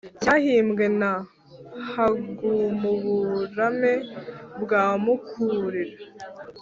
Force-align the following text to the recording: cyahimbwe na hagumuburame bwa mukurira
cyahimbwe 0.21 0.85
na 0.99 1.11
hagumuburame 1.91 3.93
bwa 4.61 4.83
mukurira 5.03 5.95